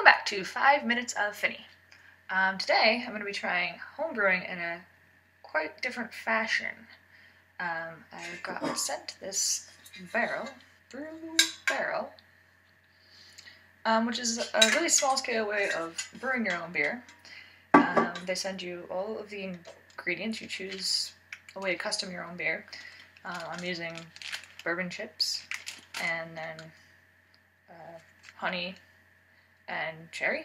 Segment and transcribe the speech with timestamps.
[0.00, 1.66] Welcome back to Five Minutes of Finny.
[2.30, 4.80] Um, today I'm going to be trying homebrewing in a
[5.42, 6.72] quite different fashion.
[7.60, 9.68] Um, I got sent this
[10.10, 10.48] barrel,
[10.90, 11.04] brew
[11.68, 12.08] barrel,
[13.84, 17.04] um, which is a really small scale way of brewing your own beer.
[17.74, 19.54] Um, they send you all of the
[19.98, 20.40] ingredients.
[20.40, 21.12] You choose
[21.56, 22.64] a way to custom your own beer.
[23.22, 23.92] Uh, I'm using
[24.64, 25.46] bourbon chips
[26.02, 26.56] and then
[27.68, 27.98] uh,
[28.36, 28.76] honey
[29.70, 30.44] and cherry.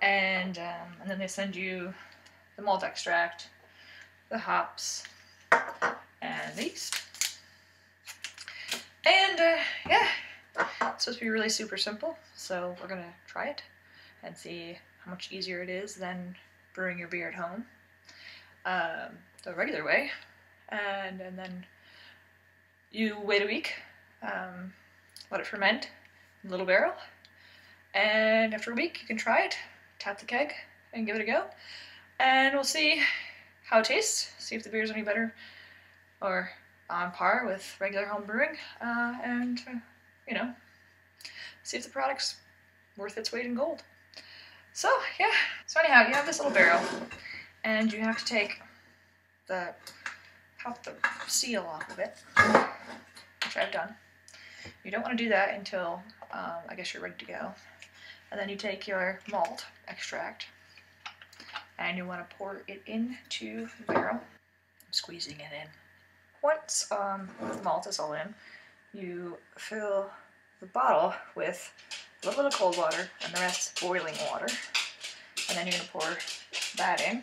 [0.00, 1.92] And, um, and then they send you
[2.56, 3.48] the malt extract,
[4.30, 5.04] the hops,
[6.22, 6.94] and the yeast.
[9.04, 9.56] And uh,
[9.88, 10.08] yeah,
[10.82, 13.62] it's supposed to be really super simple, so we're gonna try it
[14.22, 16.34] and see how much easier it is than
[16.74, 17.64] brewing your beer at home
[18.64, 20.10] um, the regular way.
[20.68, 21.64] And, and then
[22.90, 23.74] you wait a week,
[24.22, 24.72] um,
[25.30, 25.90] let it ferment
[26.42, 26.94] in a little barrel,
[27.96, 29.56] and after a week, you can try it,
[29.98, 30.52] tap the keg,
[30.92, 31.44] and give it a go.
[32.20, 33.00] And we'll see
[33.64, 35.34] how it tastes, see if the beer is any better
[36.20, 36.50] or
[36.88, 39.78] on par with regular home brewing, uh, and, uh,
[40.28, 40.54] you know,
[41.62, 42.36] see if the product's
[42.96, 43.82] worth its weight in gold.
[44.72, 44.88] So,
[45.18, 45.32] yeah.
[45.66, 46.80] So anyhow, you have this little barrel,
[47.64, 48.60] and you have to take
[49.48, 49.74] the,
[50.62, 50.92] pop the
[51.26, 52.14] seal off of it,
[53.44, 53.94] which I've done.
[54.84, 57.54] You don't want to do that until, um, I guess you're ready to go.
[58.30, 60.46] And then you take your malt extract
[61.78, 64.14] and you want to pour it into the barrel.
[64.16, 65.68] I'm squeezing it in.
[66.42, 68.34] Once um, the malt is all in,
[68.92, 70.10] you fill
[70.60, 71.72] the bottle with
[72.22, 74.46] a little bit of cold water and the rest boiling water.
[75.48, 76.16] And then you're going to pour
[76.76, 77.22] that in.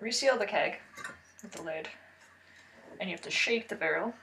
[0.00, 0.80] Reseal the keg
[1.42, 1.88] with the lid.
[3.00, 4.14] And you have to shake the barrel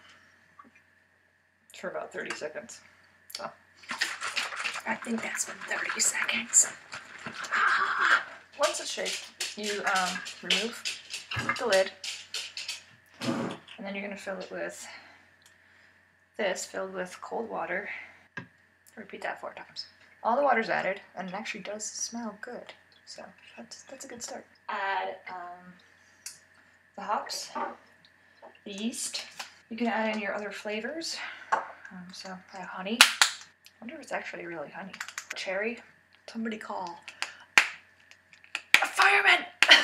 [1.78, 2.82] for about 30 seconds.
[3.36, 3.50] So
[4.88, 6.72] I think that's been 30 seconds.
[8.58, 10.10] Once it's shaped, you um,
[10.42, 11.02] remove
[11.58, 11.92] the lid,
[13.22, 14.88] and then you're going to fill it with
[16.38, 17.90] this, filled with cold water.
[18.96, 19.86] Repeat that four times.
[20.24, 22.74] All the water's added, and it actually does smell good.
[23.06, 23.24] So
[23.58, 24.46] that's, that's a good start.
[24.68, 25.74] Add um,
[26.96, 27.52] the hops,
[28.66, 29.24] the yeast.
[29.70, 31.18] You can add in your other flavors.
[31.54, 33.00] Um, so I have honey,
[33.80, 34.92] I wonder if it's actually really honey.
[35.36, 35.80] Cherry?
[36.28, 37.00] Somebody call.
[37.58, 39.46] A fireman!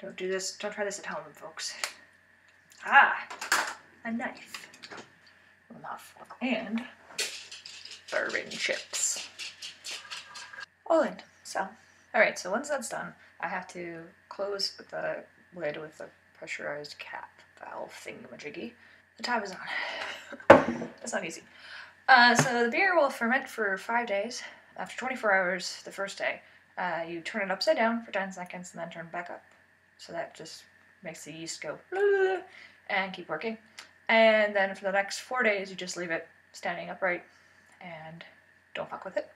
[0.00, 1.74] don't do this, don't try this at home, folks.
[2.84, 3.28] Ah,
[4.04, 4.68] a knife.
[5.78, 6.16] Enough.
[6.40, 6.82] And
[8.10, 9.28] bourbon chips.
[10.86, 11.16] All in.
[11.44, 11.68] So,
[12.12, 15.22] alright, so once that's done, I have to close the
[15.54, 17.30] lid with a pressurized cap
[17.60, 18.72] valve thingamajiggy.
[19.16, 20.48] The time is on.
[21.00, 21.42] That's not easy.
[22.08, 24.42] Uh, so the beer will ferment for five days.
[24.76, 26.40] After 24 hours, the first day,
[26.78, 29.44] uh, you turn it upside down for 10 seconds and then turn it back up.
[29.98, 30.64] So that just
[31.02, 31.78] makes the yeast go
[32.88, 33.58] and keep working.
[34.08, 37.22] And then for the next four days, you just leave it standing upright
[37.80, 38.24] and
[38.74, 39.30] don't fuck with it.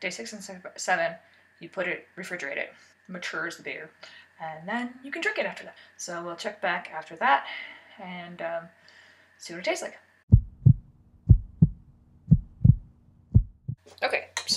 [0.00, 1.12] Day six and seven,
[1.60, 2.72] you put it, refrigerate it,
[3.08, 3.90] matures the beer,
[4.40, 5.76] and then you can drink it after that.
[5.96, 7.46] So we'll check back after that
[8.00, 8.64] and um,
[9.38, 9.98] see what it tastes like.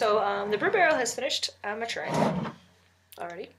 [0.01, 2.11] So um, the brew barrel has finished uh, maturing
[3.19, 3.49] already.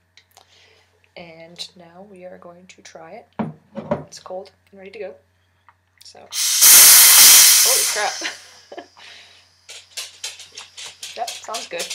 [1.17, 3.29] And now we are going to try it.
[4.09, 5.15] It's cold and ready to go.
[6.03, 8.13] So, holy crap.
[11.17, 11.87] yep, sounds good.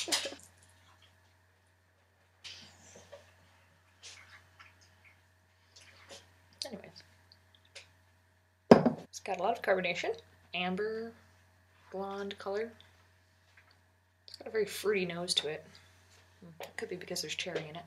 [6.67, 7.03] Anyways,
[9.09, 10.15] it's got a lot of carbonation,
[10.53, 11.11] amber,
[11.91, 12.71] blonde color
[14.37, 15.65] got a very fruity nose to it.
[16.77, 17.85] Could be because there's cherry in it.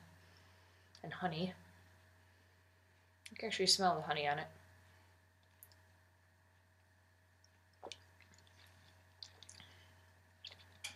[1.03, 1.53] And honey.
[3.31, 4.47] You can actually smell the honey on it.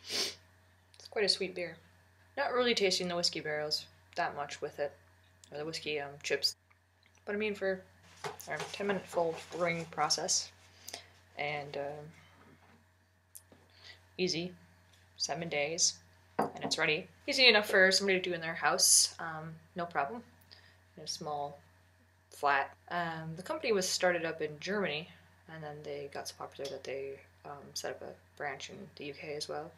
[0.10, 1.78] It's quite a sweet beer.
[2.38, 3.86] Not really tasting the whiskey barrels
[4.16, 4.92] that much with it.
[5.52, 6.56] Or the whiskey um, chips.
[7.26, 7.82] But I mean for
[8.48, 10.52] our 10 minute full brewing process.
[11.38, 12.06] And um,
[14.18, 14.54] easy
[15.18, 15.96] seven days,
[16.38, 17.08] and it's ready.
[17.28, 20.24] Easy enough for somebody to do in their house, um, no problem.
[20.98, 21.60] In a small
[22.30, 22.76] flat.
[22.90, 25.10] Um, the company was started up in Germany,
[25.54, 29.12] and then they got so popular that they um, set up a branch in the
[29.12, 29.72] UK as well.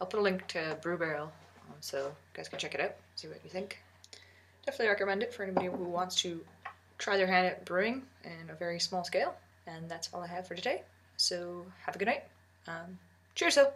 [0.00, 3.28] I'll put a link to BrewBarrel, um, so you guys can check it out, see
[3.28, 3.78] what you think.
[4.66, 6.40] Definitely recommend it for anybody who wants to
[6.98, 9.34] try their hand at brewing in a very small scale.
[9.66, 10.82] And that's all I have for today.
[11.16, 12.24] So have a good night.
[12.66, 12.98] Um,
[13.34, 13.72] cheers, though.